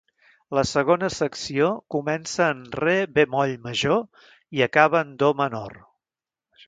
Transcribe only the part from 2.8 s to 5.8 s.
re bemoll major i acaba en do menor.